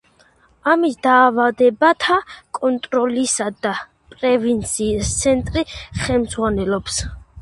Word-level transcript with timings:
ამას 0.69 0.95
დაავადებათა 1.07 2.15
კონტროლისა 2.59 3.49
და 3.67 3.75
პრევენციის 4.15 5.13
ცენტრი 5.21 5.65
ხელმძღვანელობს. 6.01 6.99